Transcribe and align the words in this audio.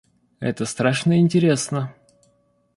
Это 0.39 0.65
страшно 0.65 1.13
интересно! 1.19 1.93